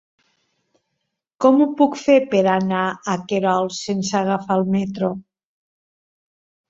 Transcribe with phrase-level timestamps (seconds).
[1.45, 2.81] Com ho puc fer per anar
[3.13, 5.15] a Querol sense agafar el metro?